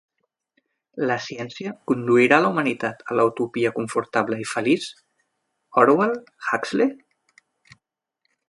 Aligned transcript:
La 1.09 1.17
ciència 1.25 1.73
conduirà 1.91 2.39
la 2.45 2.49
humanitat 2.55 3.05
a 3.15 3.19
la 3.19 3.27
utopia 3.31 3.73
confortable 3.77 4.41
i 4.47 4.49
feliç? 4.55 4.89
Orwell, 5.83 6.17
Huxley? 6.51 6.93